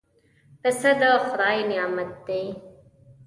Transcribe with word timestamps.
پسه 0.61 0.91
د 0.99 1.01
خدای 1.25 1.57
نعمت 1.69 2.11
دی. 2.27 2.43